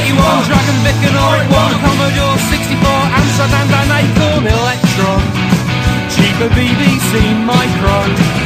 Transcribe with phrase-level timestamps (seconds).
[0.00, 2.88] 81, Dragon Vic and all one, Commodore 64,
[3.20, 5.20] Amsterdam and Acorn Electron,
[6.08, 7.12] cheaper BBC
[7.44, 8.40] Micro.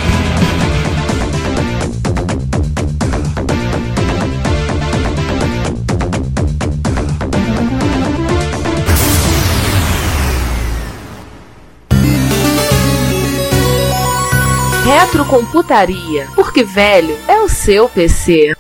[14.85, 18.55] Retrocomputaria, porque velho é o seu PC.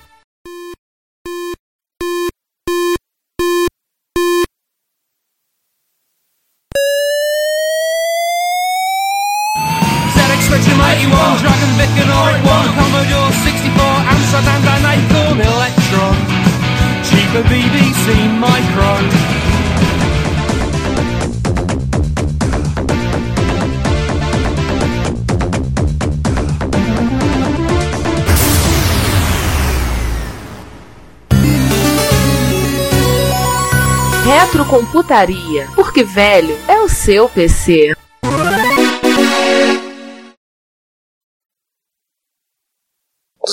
[11.05, 16.17] 81, Dragon Vic and all one, Commodore 64, Amsterdam and Acorn Electron,
[17.05, 18.07] cheaper BBC
[18.41, 19.35] Micro.
[34.25, 37.94] Retrocomputaria, porque velho é o seu PC.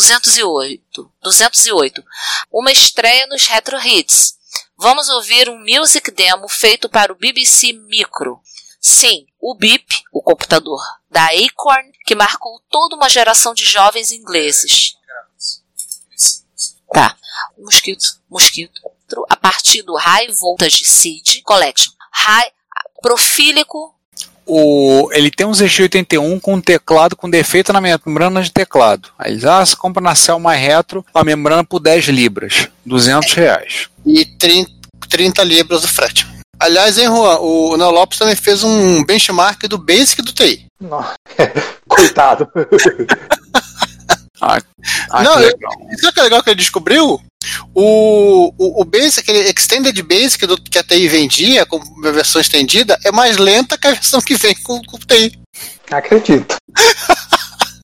[0.01, 2.03] Duzentos e oito, duzentos e oito.
[2.51, 4.35] Uma estreia nos Retro Hits.
[4.75, 8.41] Vamos ouvir um music demo feito para o BBC Micro.
[8.79, 14.95] Sim, o BIP, o computador da Acorn, que marcou toda uma geração de jovens ingleses.
[16.91, 17.15] Tá.
[17.59, 18.81] Mosquito, mosquito.
[19.29, 21.93] A partir do High Voltage Seed Collection.
[22.11, 22.51] High,
[23.03, 23.95] profílico.
[24.53, 29.07] O, ele tem um ZX81 com um teclado com defeito na membrana de teclado.
[29.17, 33.87] Aí eles, ah, você compra na Selma Retro a membrana por 10 libras, 200 reais.
[34.05, 34.69] E 30,
[35.07, 36.27] 30 libras do frete.
[36.59, 40.65] Aliás, hein, Juan, o Neo Lopes também fez um benchmark do Basic do TI.
[41.87, 42.45] Coitado.
[44.41, 44.59] Ah,
[45.11, 45.71] ah, Não, que eu- legal.
[45.99, 47.21] Sabe o que é legal que ele descobriu?
[47.73, 52.41] O, o, o Basic, aquele Extended Basic do, que a TI vendia, com a versão
[52.41, 55.39] estendida, é mais lenta que a versão que vem com, com o TI.
[55.91, 56.55] Acredito.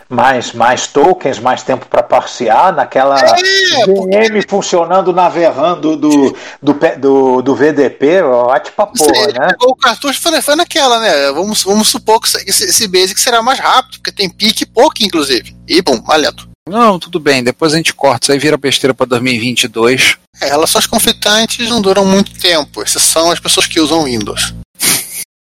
[0.10, 6.36] mais, mais tokens, mais tempo para parsear naquela É, VM funcionando na VRAM do, do,
[6.62, 9.50] do, do, do VDP, ótima porra, Você né?
[9.62, 11.32] o cartucho foi, foi naquela, né?
[11.34, 15.56] Vamos, vamos supor que esse, esse Basic será mais rápido, porque tem pique pouco, inclusive.
[15.68, 16.47] E, bom, mais lento.
[16.68, 20.18] Não, tudo bem, depois a gente corta, isso aí vira besteira pra 2022.
[20.42, 24.54] É, relações conflitantes não duram muito tempo, exceção as pessoas que usam Windows.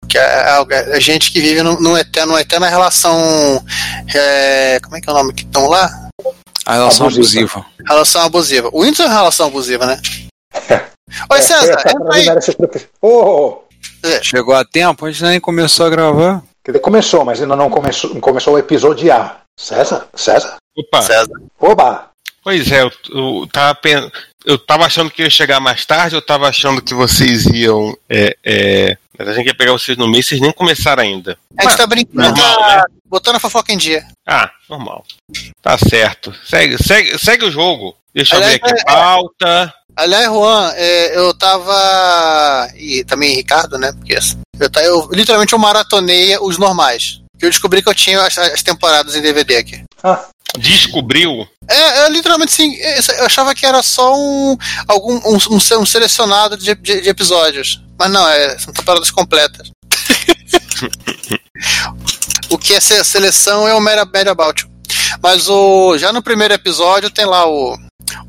[0.08, 3.62] Que é, é- é gente que vive num, num eterno, numa eterna relação.
[4.14, 5.90] é, como é que é o nome que estão lá?
[6.64, 7.60] A relação Abusiva.
[7.60, 7.66] abusiva.
[7.86, 8.70] Relação abusiva.
[8.72, 10.00] O Windows é uma relação abusiva, né?
[11.30, 12.26] Oi, César, É, entra aí.
[13.02, 13.62] Ô,
[14.22, 16.42] Chegou a tempo, a gente nem começou a gravar.
[16.64, 19.42] quer dizer, começou, mas ainda não começou, começou o episodiar.
[19.58, 20.06] César?
[20.14, 20.56] César?
[20.76, 21.32] Opa, César.
[21.60, 22.10] Oba!
[22.44, 24.10] pois é, eu, eu, tava, pen-
[24.44, 27.96] eu tava achando que ia chegar mais tarde, eu tava achando que vocês iam.
[28.08, 31.36] É, é, mas a gente ia pegar vocês no meio, vocês nem começaram ainda.
[31.58, 32.82] A gente tá brincando, Normal, tá né?
[33.06, 34.06] botando a fofoca em dia.
[34.26, 35.04] Ah, normal.
[35.60, 36.32] Tá certo.
[36.44, 37.96] Segue, segue, segue o jogo.
[38.14, 39.74] Deixa eu ver Aliás, aqui é- a pauta.
[39.96, 42.68] Aliás, Juan, é, eu tava.
[42.76, 43.92] E também Ricardo, né?
[43.92, 44.16] Porque
[44.60, 47.20] eu, ta- eu literalmente eu maratonei os normais.
[47.38, 49.82] Que eu descobri que eu tinha as, as temporadas em DVD aqui.
[50.58, 51.46] Descobriu.
[51.68, 52.72] É, é literalmente sim.
[52.98, 54.56] isso- Eu achava que era só um,
[54.88, 57.80] algum, um, um um selecionado de, de- de episódios.
[57.98, 59.70] Mas não, é, são temporadas completas.
[62.50, 64.66] o que é se- seleção é o Mera Mera About.
[65.22, 67.76] Mas o, já no primeiro episódio tem lá o.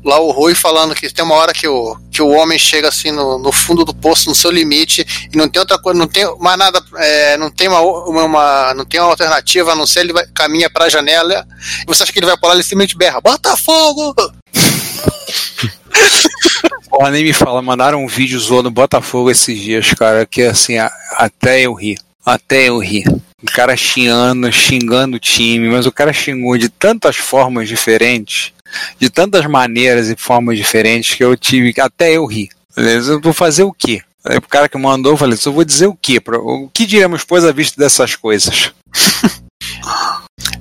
[0.04, 3.10] Lá o Rui falando que tem uma hora que o, que o homem chega assim
[3.10, 6.24] no, no fundo do poço, no seu limite, e não tem outra coisa, não tem
[6.40, 10.00] mais nada, é, não tem uma, uma, uma- não tem uma alternativa, a não ser
[10.00, 11.46] ele vai, caminha pra janela,
[11.82, 14.14] e você acha que ele vai pular, ele simplesmente berra, Botafogo!
[16.88, 20.90] Porra, nem me fala, mandaram um vídeo zoando Botafogo esses dias, cara, que assim, a-
[21.12, 21.96] até eu ri.
[22.24, 23.04] Até eu ri.
[23.42, 28.52] O cara xingando, xingando o time, mas o cara xingou de tantas formas diferentes,
[28.98, 32.48] de tantas maneiras e formas diferentes, que eu tive que até eu ri.
[32.74, 33.12] Beleza?
[33.12, 34.02] Eu vou fazer o quê?
[34.24, 36.20] Aí o cara que mandou, eu falei, eu vou dizer o quê?
[36.26, 38.72] O que diremos, pois, à vista dessas coisas?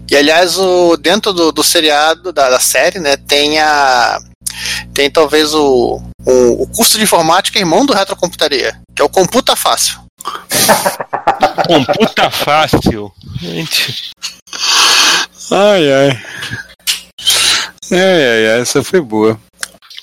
[0.10, 4.20] E aliás, o, dentro do, do seriado, da, da série, né, tem a.
[4.94, 9.56] Tem talvez o, o, o curso de informática irmão do Retrocomputaria, que é o Computa
[9.56, 10.00] Fácil.
[11.68, 13.12] Computa fácil.
[13.40, 14.12] Gente.
[15.52, 16.24] Ai, ai.
[17.92, 19.40] Ai, ai, ai, essa foi boa.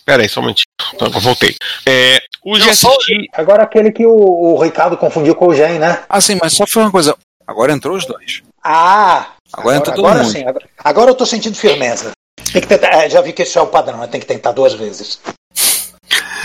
[0.05, 0.67] Pera aí, só um momentinho.
[0.95, 1.57] Então, voltei.
[1.87, 3.29] É, o GST.
[3.33, 6.03] Agora aquele que o, o Ricardo confundiu com o Gen, né?
[6.09, 7.17] Ah, sim, mas só foi uma coisa.
[7.47, 8.43] Agora entrou os dois.
[8.63, 9.33] Ah!
[9.53, 10.33] Agora entrou todo agora mundo.
[10.33, 12.13] sim, agora, agora eu tô sentindo firmeza.
[12.53, 14.07] Tem que tentar, é, já vi que esse é o padrão, né?
[14.07, 15.21] tem que tentar duas vezes.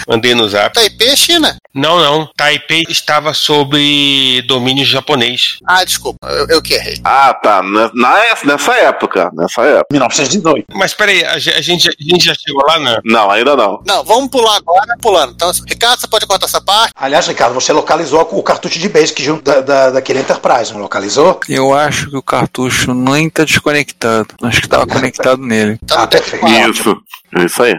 [0.10, 0.74] Mandei no zap.
[0.74, 1.56] Taipei é China.
[1.74, 2.28] Não, não.
[2.36, 5.58] Taipei estava sob domínio japonês.
[5.68, 7.00] Ah, desculpa, eu, eu que errei.
[7.04, 7.62] Ah, tá.
[7.62, 9.30] Na, na- nessa época.
[9.34, 9.86] Nessa época.
[9.92, 10.66] 1918.
[10.74, 12.98] Mas peraí, a, a gente, a gente já chegou lá, né?
[13.06, 13.82] Não, ainda não.
[13.86, 15.34] Não, vamos pular agora, pulando.
[15.34, 16.92] Então, Ricardo, você pode contar essa parte?
[16.96, 21.40] Aliás, Ricardo, você localizou o cartucho de Basic junto da, da, daquele Enterprise, não localizou?
[21.48, 24.28] Eu acho que o cartucho nem tá desconectado.
[24.42, 25.78] Acho que tava conectado nele.
[25.84, 26.46] Então, Ah, perfeito.
[26.46, 26.52] que.
[26.70, 26.98] Isso.
[27.46, 27.76] Isso aí.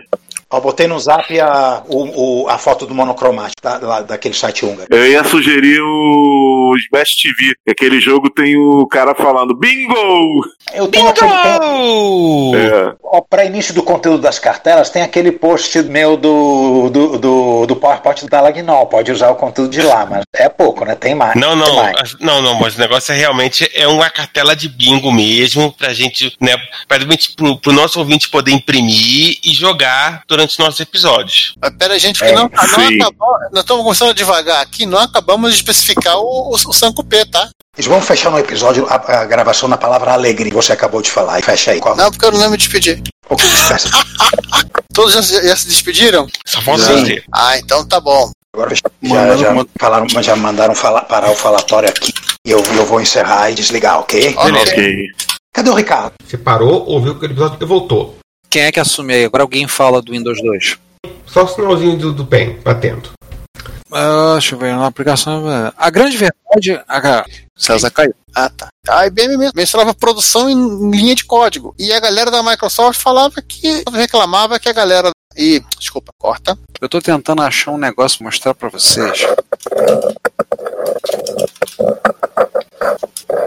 [0.53, 4.89] Ó, botei no zap a, o, o- a foto do monocromático da, daquele site húngaro.
[4.91, 6.40] Eu ia sugerir o
[6.77, 7.55] Smash TV.
[7.65, 10.45] que Aquele jogo tem o cara falando Bingo!
[10.75, 11.31] Eu tenho aquele.
[11.31, 12.53] tem- Oh!
[12.55, 12.95] É.
[13.03, 17.77] Ó, Para início do conteúdo das cartelas, tem aquele post meu do, do, do, do
[17.77, 18.87] PowerPoint da Lagnol.
[18.87, 20.95] Pode usar o conteúdo de lá, mas é pouco, né?
[20.95, 21.35] Tem mais.
[21.35, 22.17] Não, não, mais.
[22.21, 26.35] não, não, mas o negócio é realmente é uma cartela de bingo mesmo, pra gente,
[26.41, 26.57] né,
[26.89, 31.55] pra, gente- pro, pro nosso ouvinte poder imprimir e jogar durante os nossos episódios.
[31.61, 32.49] Mas pera, gente, É, que não, não
[33.07, 33.29] acabou.
[33.53, 37.49] Nós estamos começando devagar aqui, não acabamos de especificar o, o, o Sankupê, tá?
[37.77, 41.39] Eles vão fechar no episódio a, a gravação na palavra alegre, você acabou de falar.
[41.39, 41.81] E fecha aí.
[41.81, 41.97] Qual?
[41.97, 42.69] Não, porque eu não lembro de
[43.37, 43.89] que dispersa?
[44.93, 46.27] Todos já, se- já se despediram?
[46.45, 47.23] Só falta você.
[47.33, 48.31] Ah, então tá bom.
[48.53, 52.13] Agora já, já, falaram, já mandaram falar, parar o falatório aqui.
[52.45, 54.35] E eu, eu vou encerrar e desligar, ok?
[54.37, 54.53] Ok.
[54.63, 55.07] Ok.
[55.53, 56.13] Cadê o Ricardo?
[56.27, 58.17] Você parou, ouviu aquele episódio e voltou.
[58.49, 59.25] Quem é que assume aí?
[59.25, 60.77] Agora alguém fala do Windows 2.
[61.27, 63.11] Só o sinalzinho do, do PEN batendo.
[63.93, 65.45] Ah, deixa eu ver, na aplicação.
[65.77, 66.83] A grande verdade.
[66.89, 67.25] A
[67.57, 68.15] César caiu.
[68.35, 68.69] Ah, tá.
[68.89, 71.75] A IBM mesmo mencionava produção em linha de código.
[71.79, 73.83] E a galera da Microsoft falava que.
[73.93, 75.11] reclamava que a galera.
[75.37, 75.63] E.
[75.79, 76.59] Desculpa, corta.
[76.81, 79.27] Eu tô tentando achar um negócio pra mostrar pra vocês.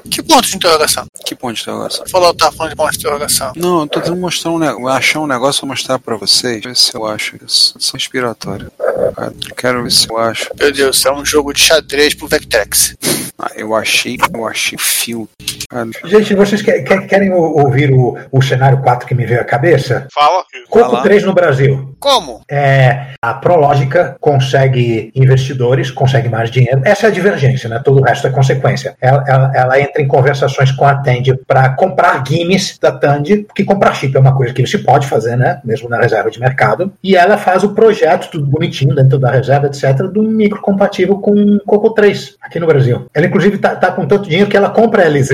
[0.09, 1.05] Que ponto de interrogação?
[1.25, 2.05] Que ponto de interrogação?
[2.07, 3.53] Falou, tá falando de ponto de interrogação.
[3.55, 6.61] Não, eu tô tentando mostrar um, ne- achar um negócio pra mostrar pra vocês.
[6.63, 7.73] Ver se eu acho isso.
[7.79, 8.71] São inspiratório.
[9.15, 10.49] Cara, Quero ver se eu acho.
[10.59, 12.95] Meu Deus, é um jogo de xadrez pro Vectrex.
[13.39, 15.27] Ah, eu achei, eu achei fio.
[15.69, 19.41] Cara, Gente, vocês que- que- querem ou- ouvir o, o cenário 4 que me veio
[19.41, 20.07] à cabeça?
[20.13, 20.43] Fala.
[20.69, 21.01] Coco lá.
[21.01, 21.95] 3 no Brasil.
[21.99, 22.41] Como?
[22.49, 26.81] É, a Prológica consegue investidores, consegue mais dinheiro.
[26.85, 27.81] Essa é a divergência, né?
[27.83, 28.95] Todo o resto é consequência.
[29.01, 33.63] Ela, ela- ela entra em conversações com a Tand para comprar games da Tand, porque
[33.63, 35.61] comprar chip é uma coisa que se pode fazer, né?
[35.63, 36.91] Mesmo na reserva de mercado.
[37.03, 41.59] E ela faz o projeto, tudo bonitinho, dentro da reserva, etc., do micro compatível com
[41.65, 43.05] Coco 3 aqui no Brasil.
[43.13, 45.31] Ela, inclusive, tá, tá com tanto dinheiro que ela compra a LZ.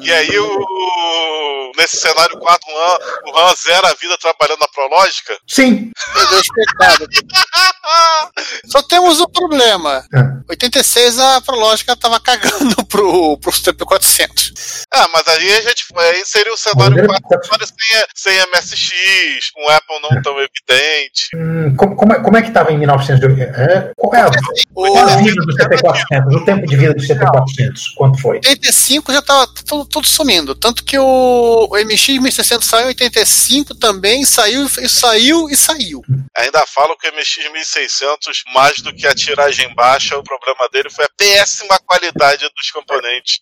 [0.00, 1.39] E aí, o...
[1.76, 2.98] nesse cenário 4, o Han,
[3.32, 5.36] o Han zera a vida trabalhando na Prológica?
[5.48, 5.90] Sim.
[6.14, 7.06] Meu Deus, coitado.
[8.66, 10.04] Só temos um problema.
[10.14, 10.40] Ah.
[10.48, 14.84] 86 a Prológica tava cagando pro, pro TP400.
[14.92, 15.84] Ah, mas aí a gente.
[15.96, 17.66] Aí seria o cenário Mas 4 ele- cenário
[18.14, 21.28] sem, sem MSX, com Apple não tão evidente.
[21.34, 23.38] Hum, como, como é, como é que estava em 1900?
[23.40, 24.30] É, qual é a,
[24.74, 26.36] O é a vida do CP400?
[26.40, 27.94] O tempo de vida do CP400?
[27.96, 28.36] Quanto foi?
[28.36, 30.54] 85 já tava tudo, tudo sumindo.
[30.54, 36.02] Tanto que o, o MX 1600 saiu em 85 também, saiu e saiu e saiu.
[36.36, 40.88] Ainda falo que o MX 1600, mais do que a tiragem baixa, o problema dele
[40.90, 43.40] foi a péssima qualidade dos componentes.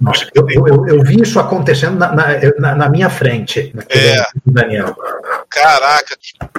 [0.00, 2.26] Nossa, eu, eu, eu, eu vi isso acontecendo na, na,
[2.58, 4.24] na- na minha frente, É.
[4.46, 4.94] Daniel.
[5.50, 6.16] Caraca,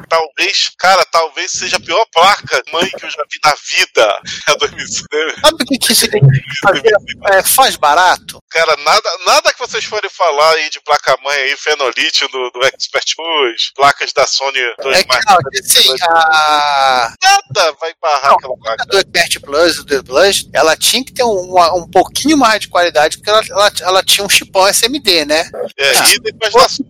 [0.10, 4.22] talvez, cara, talvez seja a pior placa mãe que eu já vi na vida.
[4.48, 4.88] A 2000.
[4.88, 6.06] Sabe o que, que isso
[7.32, 8.42] é, faz barato?
[8.50, 13.16] Cara, nada, nada que vocês forem falar aí de placa-mãe aí, Fenolite do, do Expert
[13.16, 18.84] Plus, placas da Sony 2 É que, não, assim, a, nada vai barrar aquela placa.
[18.84, 22.38] a do Expert Plus, do The Plus, ela tinha que ter um, uma- um pouquinho
[22.38, 25.50] mais de qualidade, porque ela, ela, ela tinha um chipão SMD, né?
[25.78, 26.14] É, Ah.
[26.14, 26.90] idem para da Sony.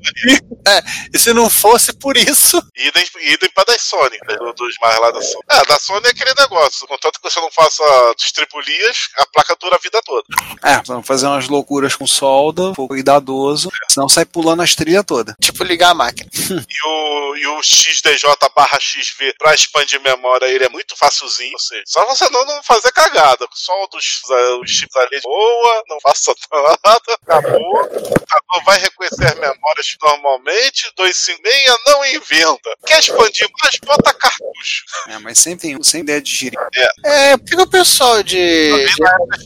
[1.13, 4.99] E se não fosse por isso, Idem, idem para das Sony, né, do- dos mais
[4.99, 5.43] lá da Sony.
[5.49, 6.87] É, da Sony é aquele negócio.
[6.87, 7.83] Contanto que você não faça
[8.17, 10.23] distribulias, a placa dura a vida toda.
[10.63, 15.35] É, vamos fazer umas loucuras com solda, fogo cuidadoso, senão sai pulando as trilhas toda.
[15.41, 16.29] tipo, ligar a máquina.
[16.51, 18.23] E o, e o XDJ
[18.55, 21.53] barra XV pra expandir memória, ele é muito facilzinho.
[21.53, 23.47] Ou seja, só você não, não fazer cagada.
[23.53, 24.21] Só dos
[24.61, 26.33] os chips ali boa, não faça
[26.83, 27.81] nada, acabou.
[27.81, 32.69] O computador vai reconhecer memórias normalmente, 256 não inventa.
[32.85, 33.75] Quer expandir mais?
[33.85, 34.83] Bota cartucho.
[35.07, 36.67] É, mas sempre tem sempre ideia de girar.
[37.05, 38.85] É, por que que o pessoal de.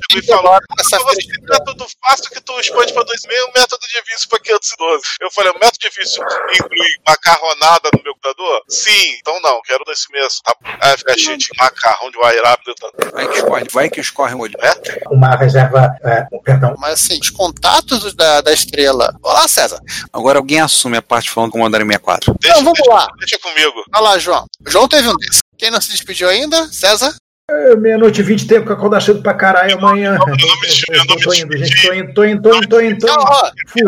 [0.10, 3.16] de Me falou, essa você tem método fácil que tu expande pra 2,5
[3.46, 5.04] o método de vício pra 512.
[5.22, 8.62] Eu falei, o método de vício inclui macarronada no meu computador?
[8.70, 10.42] Sim, então não, quero 2,5.
[10.44, 10.56] Tá?
[10.82, 13.12] Aí fica cheio de macarrão de wire dentro.
[13.14, 14.54] Vai que escorre, vai que escorre o olho.
[15.12, 15.96] Uma reserva.
[16.04, 16.76] É, perdão.
[16.78, 19.14] Mas assim, os contatos da, da estrela.
[19.24, 19.80] Olá, César.
[20.12, 22.36] Agora alguém assume a parte falando do Commodore 64.
[22.40, 23.08] Deixa, Então vamos deixa, lá.
[23.20, 23.84] deixa comigo.
[23.94, 24.46] Olha lá, João.
[24.66, 25.42] O João teve um desses.
[25.58, 26.68] Quem não se despediu ainda?
[26.72, 27.16] César?
[27.48, 30.18] É, Meia-noite e vinte, tempo que acordar cedo pra caralho amanhã.
[30.18, 30.36] Eu
[31.94, 32.68] indo, tô indo.
[32.68, 33.08] Tô indo.
[33.68, 33.84] Fui.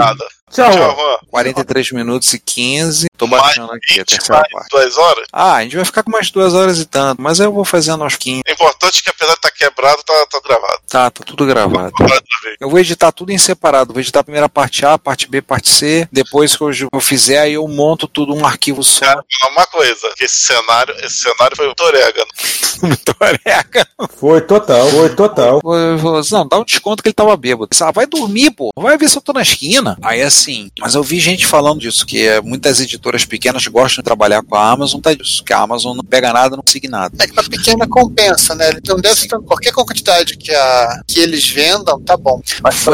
[0.51, 0.71] Tchau.
[0.71, 1.17] Tchau, Juan.
[1.29, 3.07] 43 minutos e 15.
[3.17, 4.69] Tô baixando aqui a terceira Mais parte.
[4.69, 5.27] duas horas?
[5.33, 8.03] Ah, a gente vai ficar com umas duas horas e tanto, mas eu vou fazendo
[8.03, 8.43] aos 15.
[8.47, 10.79] É importante que apesar de estar quebrado, tá, tá gravado.
[10.87, 11.91] Tá, tá tudo gravado.
[11.99, 12.55] Vez.
[12.61, 13.91] Eu vou editar tudo em separado.
[13.93, 16.07] Vou editar a primeira parte A, parte B, parte C.
[16.11, 19.01] Depois que eu eu fizer, aí eu monto tudo um arquivo só.
[19.05, 22.27] Cara, uma coisa, que esse cenário, esse cenário foi o Torégano.
[22.83, 23.87] Muito orega.
[24.17, 25.59] Foi total, foi total.
[25.61, 27.69] Falou assim, não, dá um desconto que ele tava bêbado.
[27.81, 28.71] Ah, vai dormir, pô.
[28.75, 29.97] Vai ver se eu tô na esquina.
[30.01, 30.36] Aí assim,
[30.79, 34.55] mas eu vi gente falando disso, que é, muitas editoras pequenas gostam de trabalhar com
[34.55, 37.15] a Amazon, tá disso, que a Amazon não pega nada, não consiga nada.
[37.19, 38.69] É que pra pequena compensa, né?
[38.77, 42.41] Então deve ser qualquer quantidade que, a, que eles vendam, tá bom.
[42.61, 42.85] Mas os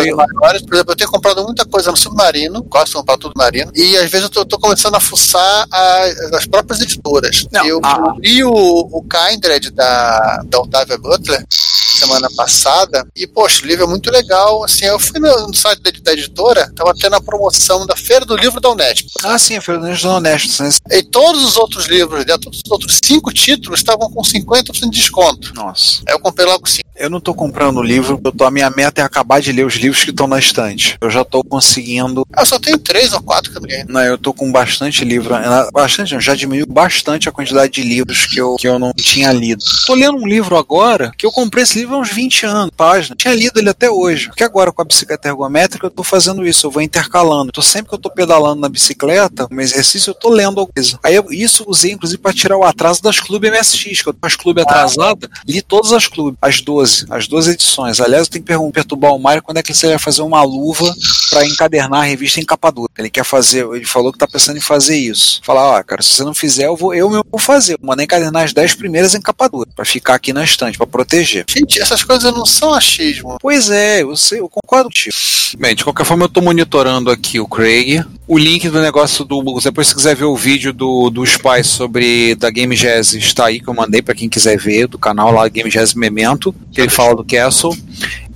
[0.41, 3.71] maiores, por exemplo, eu tenho comprado muita coisa no submarino, gosto de comprar tudo marino,
[3.75, 7.45] e às vezes eu tô, tô começando a fuçar a- as próprias editoras.
[7.51, 13.63] Não, eu a- li o, o Kindred da, da Octavia Butler semana passada, e poxa,
[13.63, 14.63] o livro é muito legal.
[14.63, 18.25] Assim, eu fui no, no site da, da editora, tava tendo a promoção da Feira
[18.25, 19.08] do Livro da Unesp.
[19.24, 20.70] Ah, sim, a Fernandes são honestos, né?
[20.92, 24.90] E todos os outros livros, né, todos os outros cinco títulos estavam com 50% de
[25.00, 25.54] desconto.
[25.56, 26.02] Nossa.
[26.08, 26.84] Aí eu comprei logo cinco.
[26.96, 29.74] Eu não tô comprando livro, eu tô, a minha meta é acabar de ler os
[29.75, 30.96] livros que estão na estante.
[31.02, 32.24] Eu já tô conseguindo.
[32.38, 33.84] Eu só tenho três ou quatro que eu ganhei.
[33.88, 35.34] Não, eu tô com bastante livro.
[35.34, 38.94] eh, Bastante, não, já diminuiu bastante a quantidade de livros que eu, que eu não
[38.94, 39.63] tinha lido.
[39.88, 43.16] Tô lendo um livro agora que eu comprei esse livro há uns 20 anos, página.
[43.16, 44.28] Tinha lido ele até hoje.
[44.28, 46.82] Porque agora com a bicicleta ergométrica eu tô fazendo isso, eu vou
[47.24, 47.51] intercalando.
[47.51, 51.00] Tô sempre que eu tô pedalando na bicicleta, um exercício, eu tô lendo alguma coisa.
[51.03, 54.13] Aí eu, isso eu usei inclusive para tirar o atraso das clubes MSX, que eu
[54.13, 58.00] tô com as clubes atrasadas, li todas as clubes, as 12, as 12 edições.
[58.01, 60.44] Aliás, eu tenho que pergun- perturbar o Mário quando é que você vai fazer uma
[60.44, 60.94] luva
[61.30, 62.92] para encadernar a revista em capa dura.
[62.98, 65.42] Ele quer fazer, ele falou que tá pensando em fazer isso.
[65.44, 67.77] Falar, ó, cara, se você não fizer, eu vou, eu mesmo vou fazer.
[67.80, 70.88] Vou mandar encadernar as 10 primeiras em capa dura, para ficar aqui na estante, para
[70.88, 71.46] proteger.
[71.50, 73.38] Gente, essas coisas não são achismo.
[73.42, 75.15] Pois é, eu sei, eu concordo contigo.
[75.58, 78.03] Bem, de qualquer forma, eu tô monitorando aqui o Craig.
[78.27, 79.60] O link do negócio do.
[79.62, 83.60] Depois, se quiser ver o vídeo do, do Spy sobre da Game Jazz, está aí
[83.60, 86.89] que eu mandei pra quem quiser ver, do canal lá Game Jazz Memento, que ele
[86.89, 87.75] fala do Castle.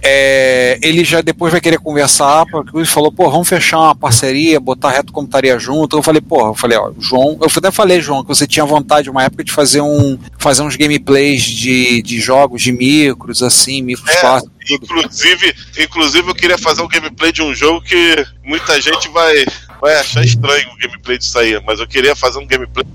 [0.01, 4.59] É, ele já depois vai querer conversar, porque ele falou, pô, vamos fechar uma parceria,
[4.59, 5.97] botar reto como estaria junto.
[5.97, 9.09] Eu falei, pô, eu falei, ó, João, eu até falei, João, que você tinha vontade
[9.09, 14.09] uma época de fazer um fazer uns gameplays de, de jogos de micros, assim, micros
[14.15, 14.57] É, clássicos.
[14.69, 19.45] Inclusive, inclusive, eu queria fazer um gameplay de um jogo que muita gente vai,
[19.81, 22.85] vai achar estranho o gameplay disso aí, mas eu queria fazer um gameplay.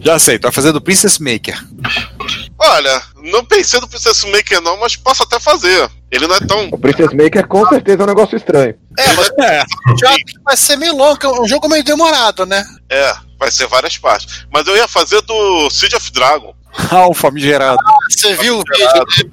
[0.00, 1.64] Já sei, tá fazendo Princess Maker.
[2.58, 5.90] Olha, não pensei no Princess Maker não, mas posso até fazer.
[6.10, 6.68] Ele não é tão.
[6.70, 8.74] O Princess Maker com certeza é um negócio estranho.
[8.98, 12.64] É, mas o jogo vai ser meio longo, é um jogo meio demorado, né?
[12.88, 14.46] É, vai ser várias partes.
[14.52, 16.54] Mas eu ia fazer do Siege of Dragon.
[16.90, 17.78] Ah, o famigerado.
[18.10, 19.32] Você viu o vídeo?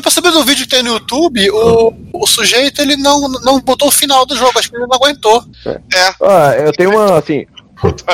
[0.00, 3.88] Pra saber do vídeo que tem no YouTube, o, o sujeito ele não, não botou
[3.88, 5.44] o final do jogo, acho que ele não aguentou.
[5.66, 6.14] É.
[6.22, 7.44] Ah, eu tenho uma, assim.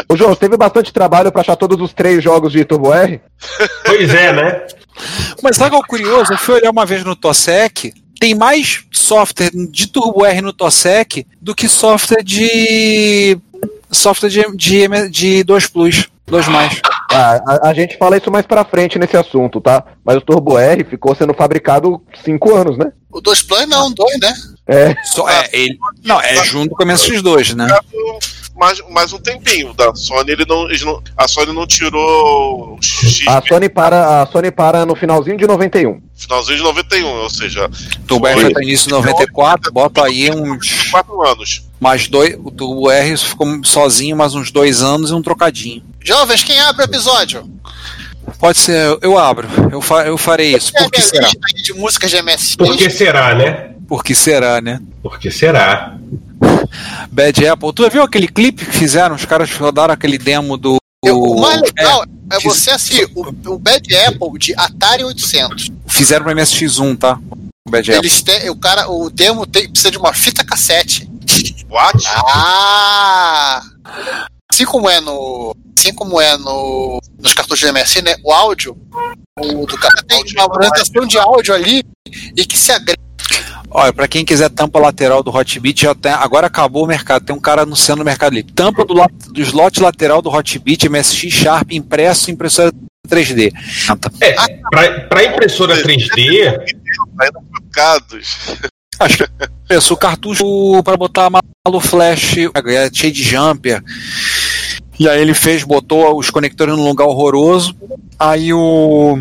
[0.09, 3.21] Ô, João, você teve bastante trabalho pra achar todos os três jogos de Turbo R?
[3.85, 4.67] Pois é, né?
[5.43, 6.33] Mas sabe é o curioso?
[6.33, 11.27] Eu fui olhar uma vez no Tosec, tem mais software de Turbo R no Tosec
[11.41, 13.39] do que software de.
[13.91, 16.81] software de, de, de 2 Plus, 2 mais.
[17.11, 19.85] Ah, a, a gente fala isso mais pra frente nesse assunto, tá?
[20.05, 22.93] Mas o Turbo R ficou sendo fabricado cinco anos, né?
[23.11, 24.35] O 2 Play não, dois, né?
[24.67, 24.95] É.
[25.05, 27.67] Só, é, ele, não, é junto com o MSX2, né?
[28.59, 32.77] Mais, mais um tempinho da Sony, ele não, eles não- a Sony não tirou
[33.29, 36.01] A Sony para, a Sony para no finalzinho de 91.
[36.17, 37.71] finalzinho de 91, ou seja,
[38.07, 40.89] Turbo R já tá início de 94, bota aí uns.
[40.91, 41.63] 4 anos.
[41.79, 42.35] Mais dois.
[42.43, 45.83] O Turbo R ficou sozinho mais uns dois anos e um trocadinho.
[46.05, 47.49] Jovens, quem abre o episódio?
[48.41, 50.73] Pode ser, eu abro, eu, fa, eu farei isso.
[50.77, 51.27] É Por que minha será?
[51.29, 52.57] aí de músicas de MSX.
[52.57, 53.71] Por que será, né?
[53.89, 54.81] Por que será, né?
[55.03, 55.97] Por que será?
[57.11, 57.73] Bad Apple.
[57.73, 59.15] Tu viu aquele clipe que fizeram?
[59.15, 60.77] Os caras rodaram aquele demo do.
[61.05, 65.71] O mais legal é, fiz- você assistir o, o Bad Apple de Atari 800.
[65.87, 67.19] Fizeram pro MSX1, tá?
[67.67, 68.01] O Bad Apple.
[68.09, 71.09] Eles têm, o cara, o demo tem, precisa de uma fita cassete.
[71.71, 72.03] What?
[72.09, 73.63] Ah!
[74.51, 78.17] Assim como é no, assim como é no nos cartuchos de MSI, né?
[78.25, 78.77] O áudio
[79.39, 81.85] o do cara tem uma apresentação de áudio ali
[82.37, 82.99] e que se agrega.
[83.71, 87.25] Olha, pra quem quiser tampa lateral do Hotbit, já tem, agora acabou o mercado.
[87.25, 88.53] Tem um cara anunciando no Mercado Livre.
[88.53, 92.73] Tampa do, do slot lateral do Hotbit, MSX Sharp, impresso, impressora
[93.09, 93.53] 3D.
[94.21, 94.35] É,
[94.71, 96.57] pra, pra impressora 3D,
[99.01, 99.25] Acho que
[99.69, 100.45] pensou cartucho
[100.83, 103.83] pra botar malo flash, é cheio de jumper.
[104.99, 107.77] E aí ele fez, botou os conectores num lugar horroroso.
[108.19, 109.17] Aí o.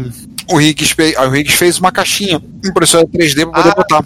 [0.49, 4.03] O Riggs, fez, aí o Riggs fez uma caixinha impressora 3D pra poder botar.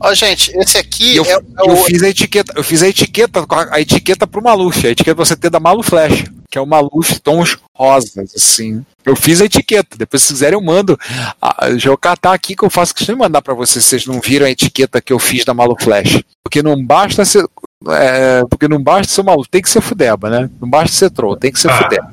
[0.00, 1.76] Ó, gente, esse aqui eu, é, é eu o.
[1.84, 5.50] fiz a etiqueta, eu fiz a etiqueta, a etiqueta pro Maluf, a etiqueta você ter
[5.50, 8.84] da Malu Flash, que é o Maluf tons rosas, assim.
[9.04, 10.98] Eu fiz a etiqueta, depois se quiserem eu mando.
[11.40, 14.20] Ah, eu catar aqui que eu faço questão de mandar pra vocês, se vocês não
[14.20, 16.22] viram a etiqueta que eu fiz da Malu Flash.
[16.44, 17.44] Porque não basta ser.
[17.88, 20.50] é, porque não basta ser maluco, tem que ser fudeba, né?
[20.60, 21.82] Não basta ser troll, tem que ser Ah.
[21.82, 22.12] fudeba.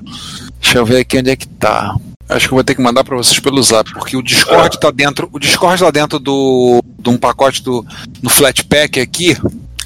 [0.61, 1.95] Deixa eu ver aqui onde é que tá.
[2.29, 4.91] Acho que eu vou ter que mandar pra vocês pelo zap, porque o Discord tá
[4.91, 5.27] dentro.
[5.33, 6.79] O Discord tá dentro do.
[6.99, 7.83] de um pacote do.
[8.21, 9.35] no Flatpak aqui.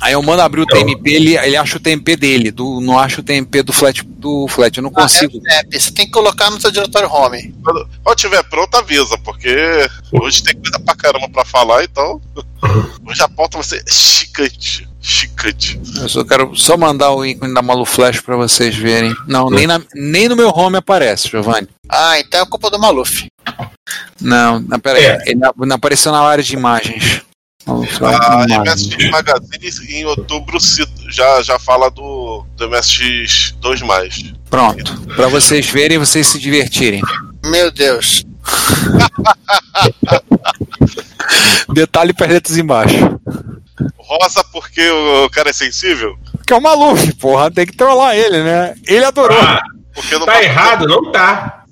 [0.03, 3.21] Aí eu mando abrir o TMP, ele, ele acha o TMP dele, do, não acha
[3.21, 4.03] o TMP do Flat.
[4.03, 4.75] do Flat.
[4.77, 5.39] Eu não consigo.
[5.49, 7.55] É, é, você tem que colocar no seu diretório home.
[7.63, 9.55] Quando, quando tiver pronto, avisa, porque
[10.11, 12.19] hoje tem coisa pra caramba pra falar, então.
[13.05, 14.87] Hoje a pauta vai ser chicante.
[15.01, 15.79] Chicante.
[15.97, 19.13] Eu só quero só mandar o ícone da Malu Flash pra vocês verem.
[19.27, 21.67] Não, nem, na- nem no meu home aparece, Giovanni.
[21.89, 23.27] Ah, então é culpa do Maluf.
[24.21, 25.29] Não, não pera aí.
[25.29, 27.21] Ele não apareceu na área de imagens.
[27.65, 28.87] A imagens.
[28.87, 30.57] MSX Magazine em outubro
[31.09, 33.81] já, já fala do, do MSX 2.
[34.49, 34.99] Pronto.
[35.15, 37.01] Pra vocês verem e vocês se divertirem.
[37.45, 38.25] Meu Deus.
[41.73, 43.19] Detalhe para letras embaixo.
[43.97, 46.17] Rosa porque o cara é sensível?
[46.45, 47.49] Que é o Maluf, porra.
[47.49, 48.75] Tem que trollar ele, né?
[48.85, 49.37] Ele adorou.
[49.93, 51.63] Porque não Tá errado, não tá.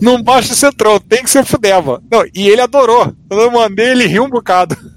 [0.00, 2.02] Não basta ser troll, tem que ser fudeva.
[2.10, 3.12] Não, e ele adorou.
[3.28, 4.76] Quando eu mandei, ele riu um bocado.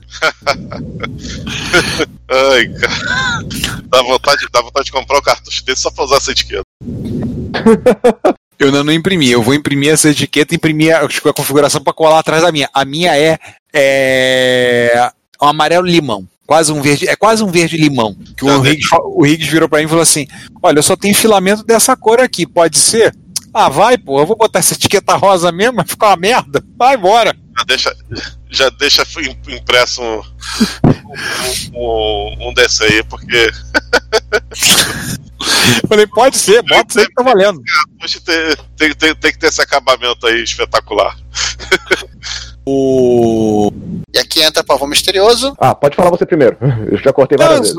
[2.29, 3.43] Ai, cara.
[3.89, 6.63] Dá vontade, dá vontade de comprar o cartucho desse só pra usar essa etiqueta.
[8.57, 9.29] Eu ainda não imprimi.
[9.29, 12.69] Eu vou imprimir essa etiqueta e imprimir a, a configuração para colar atrás da minha.
[12.73, 13.37] A minha é,
[13.73, 16.25] é um amarelo limão.
[16.47, 18.15] Quase um verde, é quase um verde limão.
[18.37, 20.25] Que o Riggs, fa- o Riggs virou para mim e falou assim:
[20.63, 23.13] Olha, eu só tenho filamento dessa cor aqui, pode ser?
[23.57, 26.61] Ah, vai, pô, eu vou botar essa etiqueta rosa mesmo, vai ficar uma merda.
[26.77, 27.33] Vai embora.
[27.57, 27.95] Já deixa,
[28.51, 30.21] já deixa im- impresso um,
[31.73, 33.49] um, um, um desse aí, porque.
[35.87, 37.61] Falei, pode ser, bota isso aí que tá valendo.
[38.25, 41.15] Tem, tem, tem, tem que ter esse acabamento aí espetacular.
[42.67, 43.71] O.
[44.11, 45.55] E aqui entra pavão misterioso.
[45.59, 46.57] Ah, pode falar você primeiro.
[46.91, 47.75] Eu já cortei várias vezes.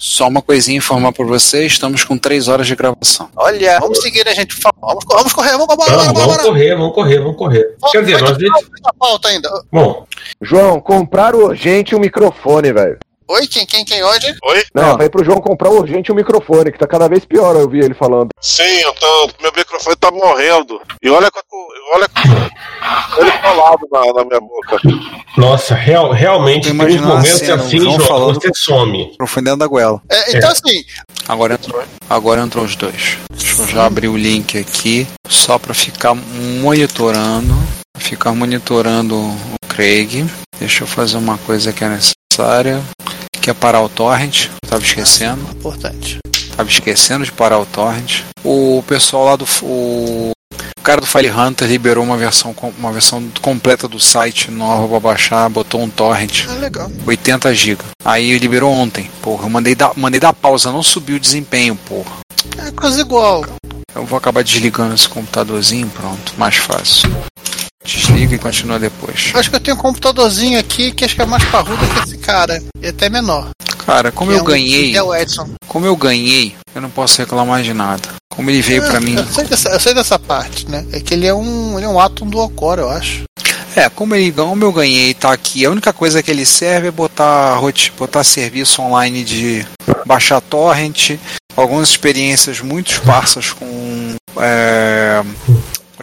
[0.00, 3.28] Só uma coisinha informar para vocês: estamos com três horas de gravação.
[3.34, 4.56] Olha, vamos seguir a gente.
[4.80, 6.42] Vamos, vamos correr, vamos, Vamos, vamos bora.
[6.44, 7.76] correr, vamos correr, vamos correr.
[7.90, 8.38] Quer dizer, nós.
[8.84, 9.50] A pauta ainda.
[9.72, 10.06] Bom,
[10.40, 12.96] João, comprar urgente um microfone, velho.
[13.30, 14.34] Oi, quem, quem, quem hoje?
[14.42, 14.64] Oi?
[14.74, 17.80] Não, vai pro João comprar urgente um microfone, que tá cada vez pior, eu vi
[17.80, 18.28] ele falando.
[18.40, 20.80] Sim, eu tô, meu microfone tá morrendo.
[21.02, 21.40] E olha com,
[21.94, 22.06] olha
[23.18, 24.78] ele colado na, na minha boca.
[25.36, 28.50] nossa, real, realmente Tô tem uns imaginando a momentos cena, o assim, João falando- você
[28.54, 28.98] some.
[29.10, 30.00] Microfone dentro da goela.
[30.10, 30.82] É, então, assim,
[31.28, 33.18] Agora entrou, agora entrou os dois.
[33.30, 37.54] Deixa eu já abrir o link aqui, só para ficar monitorando.
[37.98, 39.36] Ficar monitorando o
[39.68, 40.24] Craig.
[40.58, 42.80] Deixa eu fazer uma coisa que é necessária.
[43.48, 44.50] Que é parar o torrent.
[44.68, 45.40] Tava esquecendo.
[45.52, 46.18] importante.
[46.54, 48.20] Tava esquecendo de parar o torrent.
[48.44, 49.46] O pessoal lá do.
[49.62, 50.32] O,
[50.78, 55.00] o cara do File Hunter liberou uma versão, uma versão completa do site nova pra
[55.00, 56.44] baixar, botou um torrent.
[56.46, 56.92] Ah, legal.
[57.06, 57.82] 80 GB.
[58.04, 59.10] Aí liberou ontem.
[59.22, 62.18] Porra, eu mandei dar, mandei dar pausa, não subiu o desempenho, porra.
[62.58, 63.46] É quase igual.
[63.94, 67.10] Eu vou acabar desligando esse computadorzinho, pronto, mais fácil.
[68.20, 69.30] E continua depois.
[69.34, 72.18] Acho que eu tenho um computadorzinho aqui que acho que é mais parrudo que esse
[72.18, 72.62] cara.
[72.82, 73.48] E até menor.
[73.86, 75.48] Cara, como Que eu é um- ganhei, É o Edson.
[75.66, 78.02] como eu ganhei, eu não posso reclamar de nada.
[78.34, 80.84] Como ele veio Ah, pra mim, Eu sei, dessa, eu sei dessa parte, né?
[80.92, 83.22] É que ele é um, ele é um Atom dual core, eu acho.
[83.74, 86.90] É, como, ele, como eu ganhei tá aqui, a única coisa que ele serve é
[86.90, 87.58] botar,
[87.96, 89.66] botar serviço online de
[90.04, 91.12] baixar torrent,
[91.56, 95.22] algumas experiências muito esparsas com é,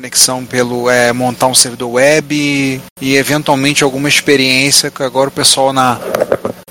[0.05, 5.73] conexão pelo é, montar um servidor web e eventualmente alguma experiência que agora o pessoal
[5.73, 5.99] na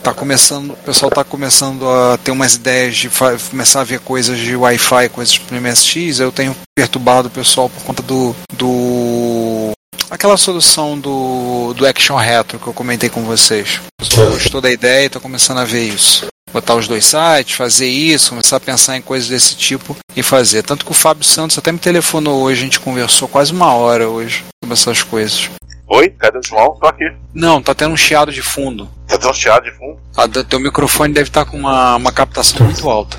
[0.03, 3.11] tá começando, o pessoal tá começando a ter umas ideias de
[3.51, 7.83] começar a ver coisas de Wi-Fi, coisas pro MSX, eu tenho perturbado o pessoal por
[7.85, 9.73] conta do do
[10.11, 13.81] aquela solução do, do Action Retro que eu comentei com vocês.
[14.01, 16.27] O pessoal gostou da ideia e está começando a ver isso.
[16.55, 20.62] Botar os dois sites, fazer isso, começar a pensar em coisas desse tipo e fazer.
[20.62, 24.09] Tanto que o Fábio Santos até me telefonou hoje, a gente conversou quase uma hora
[24.09, 25.51] hoje sobre essas coisas.
[25.88, 26.77] Oi, cadê o João?
[26.81, 27.11] Tô aqui.
[27.35, 28.88] Não, tá tendo um chiado de fundo.
[29.09, 29.99] Tá tendo um chiado de fundo?
[30.17, 33.19] A do teu microfone deve estar com uma, uma captação muito alta.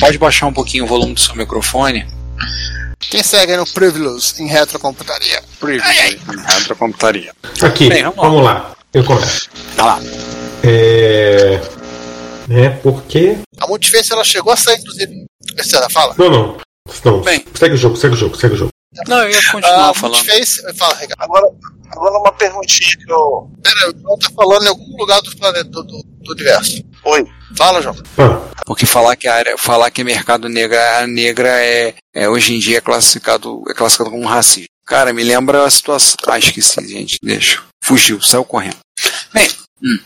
[0.00, 2.08] Pode baixar um pouquinho o volume do seu microfone.
[2.98, 5.40] Quem segue no Privilege em retrocomputaria?
[5.60, 7.32] Privilege em retrocomputaria.
[7.62, 8.52] Aqui, Bem, vamos vamos, lá.
[8.52, 8.76] lá.
[8.92, 9.48] Eu começo.
[9.76, 10.00] Tá lá.
[10.64, 11.60] É...
[12.48, 12.70] né?
[12.82, 13.38] Porque.
[13.58, 15.24] A Multiface ela chegou a sair, inclusive.
[15.62, 16.14] César, fala.
[16.18, 16.58] Não, não.
[17.04, 17.22] Não.
[17.54, 18.70] segue o jogo, segue o jogo, segue o jogo.
[19.08, 20.16] Não, eu ia continuar Ah, falando.
[20.18, 21.22] Multiface, fala, Ricardo.
[21.22, 21.46] Agora,
[21.90, 23.50] agora uma perguntinha que eu.
[23.62, 26.84] Pera, o João tá falando em algum lugar do planeta do, do, do universo.
[27.04, 27.26] Oi.
[27.56, 27.96] Fala, João.
[28.66, 32.78] Porque falar que a área, falar que mercado negra, negra é, é hoje em dia
[32.78, 34.68] é classificado, é classificado como racismo.
[34.86, 36.16] Cara, me lembra a situação.
[36.26, 37.18] Ah, esqueci, gente.
[37.22, 37.62] Deixa.
[37.82, 38.76] Fugiu, saiu correndo.
[39.32, 39.50] Bem,
[39.82, 39.98] hum.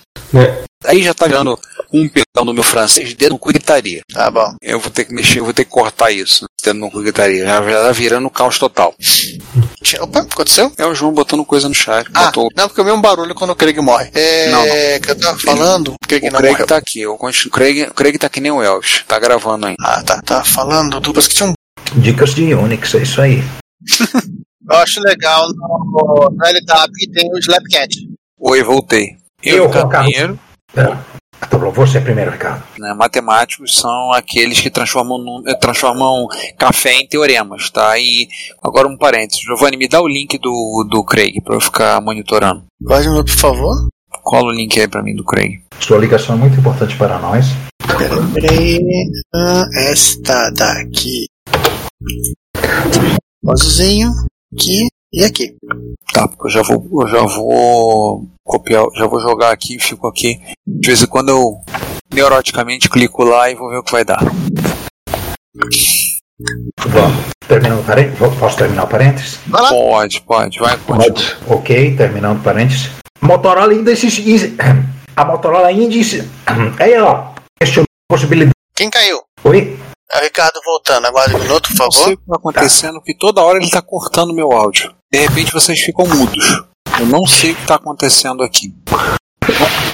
[0.85, 1.59] aí já tá virando
[1.92, 4.03] um perdão no meu francês, dedo no cu gritaria.
[4.12, 4.55] Tá bom.
[4.61, 6.46] Eu vou ter que mexer, eu vou ter que cortar isso.
[6.62, 7.44] Dedo no cu gritaria.
[7.46, 8.94] Já, já tá virando caos total.
[10.01, 10.72] Opa, aconteceu?
[10.77, 12.07] É o João botando coisa no chat.
[12.12, 14.11] Ah, botou não, porque eu vi um barulho quando o Craig morre.
[14.14, 14.51] É.
[14.51, 15.01] Não, não.
[15.01, 15.88] que eu tava falando.
[15.94, 16.66] O Craig o não Craig morreu.
[16.66, 17.05] tá aqui.
[17.07, 19.05] Continuo, Craig, o Craig tá que nem o Elvis.
[19.07, 19.83] Tá gravando ainda.
[19.83, 20.20] Ah, tá.
[20.20, 21.12] Tá falando do.
[21.14, 21.53] Que tinha um.
[21.96, 23.42] Dicas de Unix, é isso aí.
[24.70, 27.88] Eu acho legal no, no LW que tem o Slapcat.
[28.38, 29.16] Oi, voltei.
[29.42, 30.05] Eu, Eu, Ricardo.
[30.05, 30.38] Pinheiro,
[31.50, 32.62] Tá bom, você primeiro, Ricardo.
[32.78, 36.26] né, matemáticos são aqueles que transformam, eh, transformam
[36.58, 37.98] café em teoremas, tá?
[37.98, 38.28] E
[38.62, 39.42] agora um parênteses.
[39.42, 42.64] Giovanni, me dá o link do, do Craig pra eu ficar monitorando.
[42.80, 43.88] Novo, por favor.
[44.22, 45.62] Cola o link aí pra mim do Craig.
[45.80, 47.46] Sua ligação é muito importante para nós.
[48.34, 48.78] Peraí.
[49.34, 51.26] Ah, esta daqui.
[53.42, 54.11] Mozinho.
[54.52, 55.56] Aqui e aqui.
[56.12, 60.06] Tá, porque eu já vou, eu já vou copiar, já vou jogar aqui e fico
[60.06, 60.40] aqui.
[60.66, 61.60] De vez em quando eu
[62.12, 64.20] neuroticamente clico lá e vou ver o que vai dar.
[66.86, 67.24] Vamos.
[67.46, 68.38] Terminando parênteses?
[68.38, 69.38] Posso terminar o parênteses?
[69.50, 71.36] Pode, pode, vai, Pode.
[71.48, 72.90] Ok, terminando parênteses.
[73.20, 74.54] Motorola ainda insiste.
[75.16, 76.28] A Motorola ainda insiste.
[76.78, 77.32] Aí, ó.
[77.60, 78.52] Questionou a possibilidade.
[78.76, 79.20] Quem caiu?
[79.44, 79.76] Oi?
[80.12, 81.06] É o Ricardo voltando.
[81.06, 82.14] Aguarde um minuto, por Não sei favor.
[82.14, 84.94] o que tá acontecendo, que toda hora ele tá cortando meu áudio.
[85.10, 86.62] De repente vocês ficam mudos.
[87.00, 88.74] Eu não sei o que tá acontecendo aqui.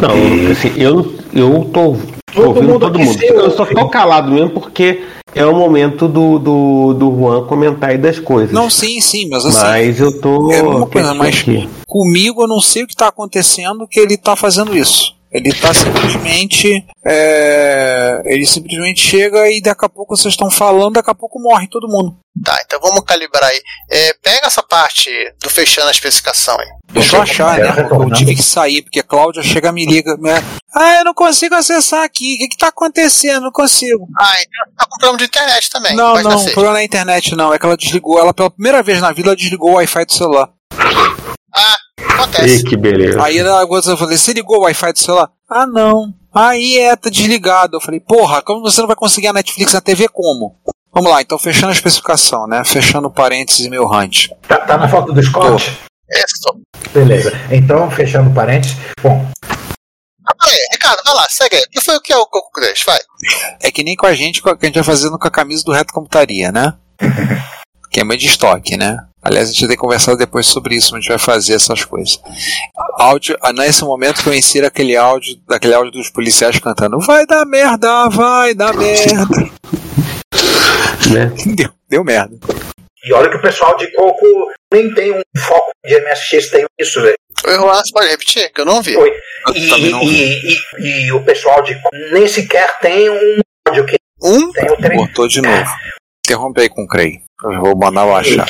[0.01, 1.97] Não, assim, eu, eu tô,
[2.33, 3.23] tô ouvindo mundo todo mundo.
[3.23, 7.99] Eu só tô calado mesmo porque é o momento do, do, do Juan comentar aí
[7.99, 8.53] das coisas.
[8.53, 9.63] Não, sim, sim, mas assim.
[9.63, 10.51] Mas eu tô.
[10.51, 11.69] É uma coisa, mas aqui.
[11.87, 15.14] comigo eu não sei o que tá acontecendo que ele tá fazendo isso.
[15.35, 16.87] Ele tá simplesmente.
[17.05, 21.67] é, ele simplesmente chega e daqui a pouco vocês estão falando, daqui a pouco morre
[21.67, 22.17] todo mundo.
[22.45, 23.61] Tá, então vamos calibrar aí.
[23.91, 25.11] É, pega essa parte
[25.43, 26.67] do fechando a especificação aí.
[26.93, 27.89] Deixa eu achar, né?
[27.91, 30.17] Eu tive que sair, porque a Cláudia chega me liga.
[30.17, 30.43] Né?
[30.73, 32.35] Ah, eu não consigo acessar aqui.
[32.35, 33.43] O que, que tá acontecendo?
[33.43, 34.07] Não consigo.
[34.19, 35.97] Ah, então tá com problema de internet também.
[35.97, 36.53] Não, não, seis.
[36.53, 37.53] problema na internet não.
[37.53, 40.13] É que ela desligou, ela pela primeira vez na vida ela desligou o Wi-Fi do
[40.13, 40.51] celular.
[41.57, 41.77] Ah,
[42.15, 42.57] acontece.
[42.57, 43.23] Ih, que beleza.
[43.23, 45.31] Aí ela eu falei, você ligou o Wi-Fi do celular?
[45.49, 46.13] Ah, não.
[46.35, 47.77] Aí é, tá desligado.
[47.77, 50.57] Eu falei, porra, como você não vai conseguir a Netflix na TV como?
[50.93, 52.65] Vamos lá, então fechando a especificação, né?
[52.65, 54.29] Fechando parênteses meu hunt.
[54.47, 55.77] Tá, tá na foto do Scott?
[56.11, 56.61] Isso.
[56.93, 57.33] Beleza.
[57.51, 58.77] Então, fechando parênteses.
[59.03, 59.27] Bom,
[60.27, 61.63] Ah, peraí, Ricardo, vai lá, segue aí.
[61.63, 62.85] O que foi o que é o Coco Crush?
[62.87, 62.99] Vai.
[63.61, 65.73] É que nem com a gente, que a gente vai fazendo com a camisa do
[65.73, 66.75] Reto Computaria, né?
[67.91, 68.99] que é meio de estoque, né?
[69.25, 72.21] Aliás, a gente tem que conversar depois sobre isso, a gente vai fazer essas coisas.
[72.99, 77.25] Áudio, ah, nesse momento que eu insiro aquele áudio, daquele áudio dos policiais cantando, vai
[77.27, 79.27] dar merda, vai dar merda.
[81.13, 81.33] Né?
[81.55, 82.37] Deu, deu merda.
[83.05, 84.27] e olha que o pessoal de Coco
[84.73, 87.15] nem tem um foco de MSX, tem isso, velho.
[87.47, 88.51] Juan, você pode repetir?
[88.53, 88.97] Que eu não vi.
[88.97, 89.11] Oi.
[89.49, 90.07] Eu E, não vi.
[90.07, 94.51] e, e- e o pessoal de Coco nem sequer tem um áudio que Um?
[94.53, 94.97] tem trem.
[94.99, 95.71] Botou de novo.
[96.27, 97.21] Interrompe aí com o Craig.
[97.45, 98.47] Eu vou mandar baixar.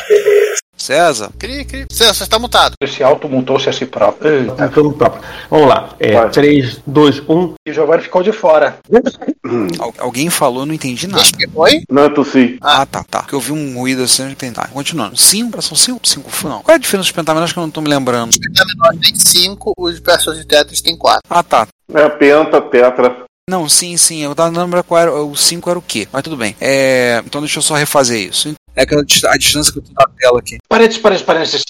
[0.84, 1.30] César?
[1.38, 1.86] Cri, cri.
[1.90, 2.74] César, você está mutado.
[2.80, 4.52] Esse automutou-se a si próprio.
[4.54, 5.18] Tá tudo top.
[5.50, 5.94] Vamos lá.
[5.98, 6.30] É, Vai.
[6.30, 7.54] 3, 2, 1.
[7.66, 8.78] E o Giovanni ficou de fora.
[9.78, 11.24] Al- alguém falou, eu não entendi nada.
[11.54, 11.82] Oi?
[11.90, 12.58] Não, tossi.
[12.60, 13.20] Ah, tá, tá.
[13.20, 14.54] Porque eu vi um ruído assim, eu não entendi.
[14.54, 15.16] Tá, continuando.
[15.16, 15.60] Cinco?
[15.62, 16.06] São cinco?
[16.06, 16.30] Cinco?
[16.44, 16.60] Não.
[16.62, 18.32] Qual é a diferença dos pentamenores que eu não tô me lembrando?
[18.34, 21.20] O menor tem 5, os versos de Tetris tem 4.
[21.30, 21.66] Ah, tá.
[21.92, 23.24] É penta, tetra.
[23.48, 24.22] Não, sim, sim.
[24.22, 25.12] Eu tava lembrando qual era.
[25.14, 26.08] O 5 era o quê?
[26.12, 26.56] Mas tudo bem.
[26.60, 28.54] É, então deixa eu só refazer isso.
[28.76, 30.58] É aquela a distância que eu tô na tela aqui.
[30.68, 31.64] Parênteses, parênteses, parênteses.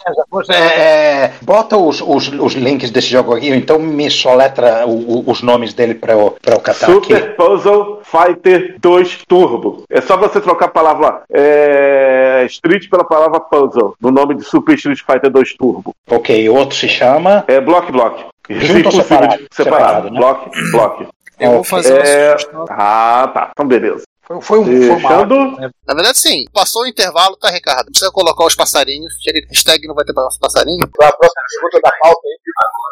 [0.48, 5.30] É, é, bota os, os, os links desse jogo aqui, então me soletra o- o-
[5.30, 6.94] os nomes dele pra eu, pra eu catar aqui.
[7.14, 9.82] Super Puzzle Fighter 2 Turbo.
[9.90, 14.74] É só você trocar a palavra é, Street pela palavra Puzzle, no nome de Super
[14.74, 15.94] Street Fighter 2 Turbo.
[16.10, 17.44] Ok, o outro se chama.
[17.48, 18.24] É Block Block.
[18.48, 19.36] Junto separado?
[19.38, 20.08] de- Separado.
[20.08, 20.18] Separado, né?
[20.18, 21.06] Block Block.
[21.40, 22.30] Eu vou fazer É...
[22.30, 22.64] uma sugestão.
[22.70, 23.50] Ah, tá.
[23.52, 24.02] Então beleza.
[24.26, 25.56] Foi, foi um Deixando.
[25.60, 25.70] né?
[25.86, 26.44] Na verdade, sim.
[26.52, 27.86] Passou o intervalo, tá, Ricardo?
[27.90, 29.12] Precisa colocar os passarinhos.
[29.50, 30.82] Hashtag não vai ter passarinho.
[30.84, 32.38] A próxima pergunta da pauta aí.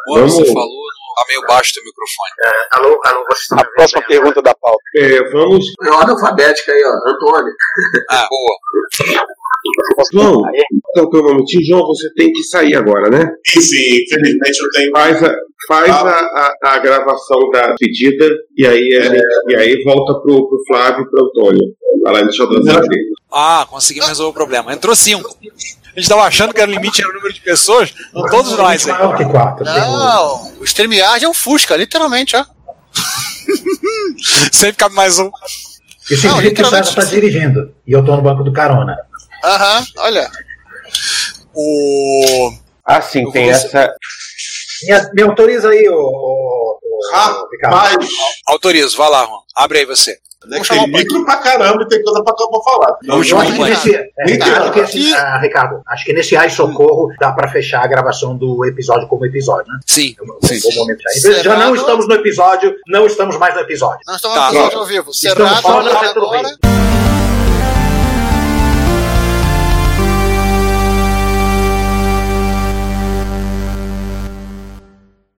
[0.05, 2.33] Pô, você falou, no- tá meio baixo o microfone.
[2.71, 4.79] Alô, alô, você A próxima pergunta da pauta.
[4.95, 5.65] É, vamos.
[5.83, 7.11] É ordem alfabética aí, ó.
[7.11, 7.53] Antônio.
[8.09, 8.57] Ah, boa.
[10.11, 10.41] João,
[10.91, 13.31] então, teu momentinho, João, você tem que sair agora, né?
[13.47, 14.91] Sim, sim, infelizmente eu tenho.
[14.91, 15.35] Faz a,
[15.67, 16.09] faz Ah.
[16.09, 20.63] a, a, a gravação da pedida e aí, a gente, e aí volta pro, pro
[20.67, 21.61] Flávio e pro Antônio.
[22.03, 22.49] Vai lá, deixa eu.
[23.31, 24.73] Ah, conseguimos resolver o problema.
[24.73, 25.37] Entrou cinco.
[25.95, 28.57] A gente tava achando que era o limite era o número de pessoas, não todos
[28.57, 28.91] nós aí.
[28.93, 29.63] Maior que quatro.
[29.63, 32.43] Não, o StreamYard é um Fusca, literalmente, ó.
[34.51, 35.29] Sempre cabe mais um.
[36.09, 37.73] Isso significa que o César está dirigindo.
[37.85, 38.97] E eu tô no banco do carona.
[39.43, 40.31] Aham, olha.
[41.53, 42.53] O.
[42.85, 43.93] Ah, sim, tem essa.
[44.83, 48.05] Me, me autoriza aí, o, o, o Ricardo.
[48.47, 49.39] Autorizo, vai lá, Juan.
[49.55, 50.17] Abre aí você.
[50.45, 52.97] Né, que tem micro pra caramba e tem coisa pra, pra falar.
[53.03, 56.49] Eu acho que nesse, é, Ricardo, acho que esse- ah, Ricardo, acho que nesse Ai
[56.49, 59.79] Socorro dá pra fechar a gravação do episódio como episódio, né?
[59.85, 60.15] Sim.
[60.43, 60.59] sim.
[60.61, 61.43] Bom momento já.
[61.43, 63.99] Já não estamos no episódio, não estamos mais no episódio.
[64.07, 64.43] Não estamos Tá.
[64.51, 65.11] no episódio ao vivo.
[65.11, 66.49] Estamos Cerrado só no agora.